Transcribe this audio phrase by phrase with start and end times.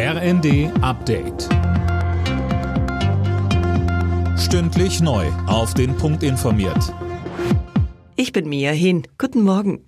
[0.00, 1.48] RND Update.
[4.38, 5.26] Stündlich neu.
[5.48, 6.94] Auf den Punkt informiert.
[8.14, 9.08] Ich bin Mia Hin.
[9.18, 9.84] Guten Morgen.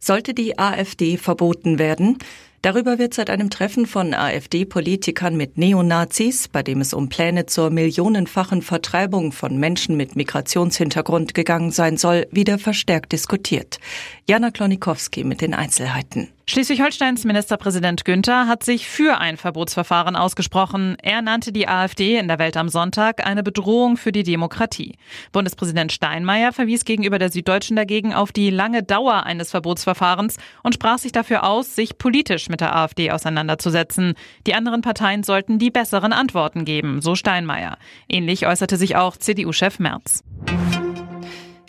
[0.00, 2.18] Sollte die AfD verboten werden?
[2.64, 7.68] Darüber wird seit einem Treffen von AfD-Politikern mit Neonazis, bei dem es um Pläne zur
[7.68, 13.80] millionenfachen Vertreibung von Menschen mit Migrationshintergrund gegangen sein soll, wieder verstärkt diskutiert.
[14.26, 16.28] Jana Klonikowski mit den Einzelheiten.
[16.46, 20.96] Schleswig-Holsteins Ministerpräsident Günther hat sich für ein Verbotsverfahren ausgesprochen.
[21.00, 24.96] Er nannte die AfD in der Welt am Sonntag eine Bedrohung für die Demokratie.
[25.32, 30.98] Bundespräsident Steinmeier verwies gegenüber der Süddeutschen dagegen auf die lange Dauer eines Verbotsverfahrens und sprach
[30.98, 34.14] sich dafür aus, sich politisch der AfD auseinanderzusetzen.
[34.46, 37.78] Die anderen Parteien sollten die besseren Antworten geben, so Steinmeier.
[38.08, 40.22] Ähnlich äußerte sich auch CDU-Chef Merz.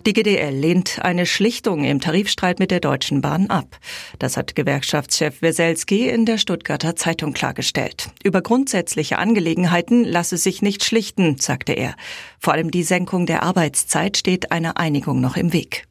[0.05, 3.79] Die GDL lehnt eine Schlichtung im Tarifstreit mit der Deutschen Bahn ab.
[4.20, 8.09] Das hat Gewerkschaftschef Weselski in der Stuttgarter Zeitung klargestellt.
[8.23, 11.95] Über grundsätzliche Angelegenheiten lasse sich nicht schlichten, sagte er.
[12.40, 15.88] Vor allem die Senkung der Arbeitszeit steht einer Einigung noch im Weg.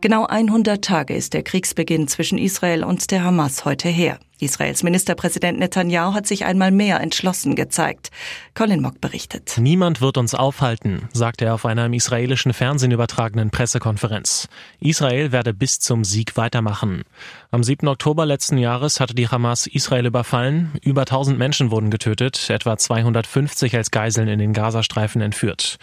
[0.00, 4.20] Genau 100 Tage ist der Kriegsbeginn zwischen Israel und der Hamas heute her.
[4.38, 8.12] Israels Ministerpräsident Netanyahu hat sich einmal mehr entschlossen gezeigt.
[8.54, 9.56] Colin Mock berichtet.
[9.58, 14.46] Niemand wird uns aufhalten, sagte er auf einer im israelischen Fernsehen übertragenen Pressekonferenz.
[14.78, 17.02] Israel werde bis zum Sieg weitermachen.
[17.50, 17.88] Am 7.
[17.88, 20.70] Oktober letzten Jahres hatte die Hamas Israel überfallen.
[20.80, 25.78] Über 1000 Menschen wurden getötet, etwa 250 als Geiseln in den Gazastreifen entführt.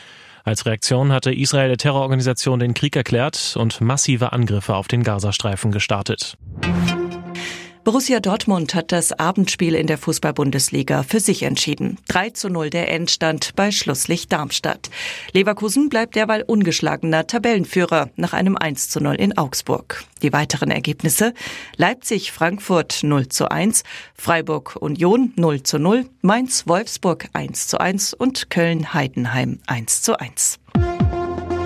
[0.46, 5.72] Als Reaktion hatte Israel der Terrororganisation den Krieg erklärt und massive Angriffe auf den Gazastreifen
[5.72, 6.38] gestartet.
[7.86, 12.00] Borussia Dortmund hat das Abendspiel in der Fußball-Bundesliga für sich entschieden.
[12.08, 14.90] 3 zu 0 der Endstand bei Schlusslicht Darmstadt.
[15.34, 20.04] Leverkusen bleibt derweil ungeschlagener Tabellenführer nach einem 1 zu 0 in Augsburg.
[20.24, 21.36] Die weiteren Ergebnisse
[21.78, 23.84] Leipzig Frankfurt 0 zu 1,
[24.16, 30.20] Freiburg Union 0 zu 0, Mainz Wolfsburg 1 zu 1 und Köln Heidenheim 1 zu
[30.20, 30.58] 1.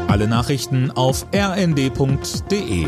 [0.09, 2.87] Alle Nachrichten auf rnd.de